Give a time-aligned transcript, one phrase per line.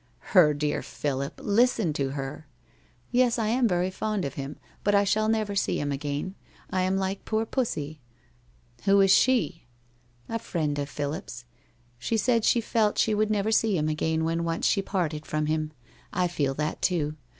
[0.33, 1.39] 'Her dear Philip!
[1.43, 2.47] Listen to her!''
[3.11, 6.33] Yes, I am very fond of him, but I shall never see him again.
[6.71, 7.99] I am like poor Pussy
[8.85, 9.67] ''Who is she?'
[10.25, 11.45] 1 A friend of Philip's.
[11.99, 15.45] She said she felt she would never see him again when once she parted from
[15.45, 15.71] him.
[16.11, 17.15] I feel that, too.